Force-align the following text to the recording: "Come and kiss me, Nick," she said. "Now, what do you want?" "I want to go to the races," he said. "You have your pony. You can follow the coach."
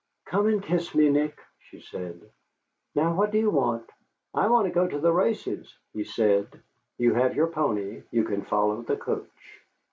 "Come 0.25 0.47
and 0.47 0.63
kiss 0.63 0.95
me, 0.95 1.09
Nick," 1.09 1.37
she 1.59 1.79
said. 1.79 2.19
"Now, 2.95 3.13
what 3.13 3.29
do 3.29 3.37
you 3.37 3.51
want?" 3.51 3.87
"I 4.33 4.47
want 4.47 4.65
to 4.67 4.73
go 4.73 4.87
to 4.87 4.97
the 4.97 5.11
races," 5.13 5.77
he 5.93 6.03
said. 6.05 6.47
"You 6.97 7.13
have 7.13 7.35
your 7.35 7.45
pony. 7.49 8.01
You 8.09 8.23
can 8.23 8.41
follow 8.41 8.81
the 8.81 8.97
coach." 8.97 9.29